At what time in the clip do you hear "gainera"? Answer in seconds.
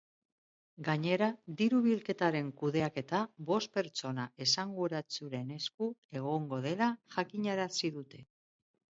0.85-1.25